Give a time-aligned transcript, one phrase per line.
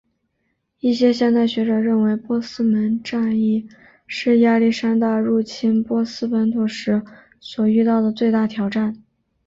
[0.79, 3.69] 一些现代学者认为波斯门战役
[4.07, 7.03] 是亚历山大入侵波斯本土时
[7.39, 9.03] 所遇到的最大挑战。